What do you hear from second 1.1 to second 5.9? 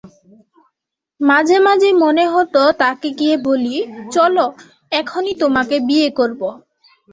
মাঝে মাঝেই মনে হতো তাঁকে গিয়ে বলি, চলো, এখনই তোমাকে